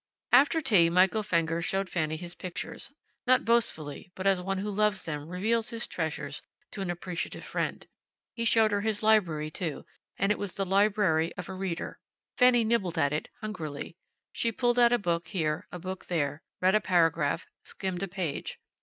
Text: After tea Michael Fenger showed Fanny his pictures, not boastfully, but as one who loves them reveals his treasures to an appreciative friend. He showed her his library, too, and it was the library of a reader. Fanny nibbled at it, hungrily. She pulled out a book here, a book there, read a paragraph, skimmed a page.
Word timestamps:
After 0.31 0.61
tea 0.61 0.89
Michael 0.89 1.21
Fenger 1.21 1.61
showed 1.61 1.87
Fanny 1.87 2.15
his 2.17 2.33
pictures, 2.33 2.91
not 3.27 3.45
boastfully, 3.45 4.11
but 4.15 4.25
as 4.25 4.41
one 4.41 4.57
who 4.57 4.71
loves 4.71 5.03
them 5.03 5.27
reveals 5.27 5.69
his 5.69 5.85
treasures 5.85 6.41
to 6.71 6.81
an 6.81 6.89
appreciative 6.89 7.45
friend. 7.45 7.85
He 8.33 8.43
showed 8.43 8.71
her 8.71 8.81
his 8.81 9.03
library, 9.03 9.51
too, 9.51 9.85
and 10.17 10.31
it 10.31 10.39
was 10.39 10.55
the 10.55 10.65
library 10.65 11.33
of 11.35 11.49
a 11.49 11.53
reader. 11.53 11.99
Fanny 12.35 12.63
nibbled 12.63 12.97
at 12.97 13.13
it, 13.13 13.29
hungrily. 13.41 13.95
She 14.31 14.51
pulled 14.51 14.79
out 14.79 14.91
a 14.91 14.97
book 14.97 15.27
here, 15.27 15.67
a 15.71 15.77
book 15.77 16.05
there, 16.07 16.41
read 16.61 16.73
a 16.73 16.81
paragraph, 16.81 17.45
skimmed 17.61 18.01
a 18.01 18.07
page. 18.07 18.57